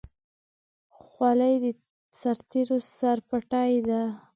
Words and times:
خولۍ 0.99 1.55
د 1.63 1.65
سرتېرو 2.19 2.77
سرپټۍ 2.97 3.73
ده. 3.89 4.01